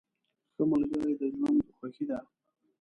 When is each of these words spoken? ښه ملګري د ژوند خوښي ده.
ښه 0.53 0.63
ملګري 0.71 1.13
د 1.19 1.21
ژوند 1.35 1.59
خوښي 1.77 2.05
ده. 2.09 2.17